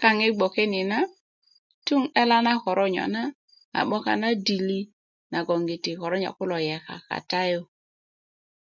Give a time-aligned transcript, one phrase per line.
[0.00, 0.98] kaŋ i bgwöke ni na
[1.86, 3.22] tung 'dela na koronyo' na
[3.78, 4.80] a 'boka na dili
[5.32, 5.62] nagon
[6.00, 7.62] koronyo' kulo yeka kata yu